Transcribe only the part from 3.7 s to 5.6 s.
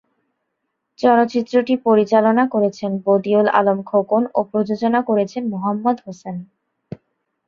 খোকন ও প্রযোজনা করেছেন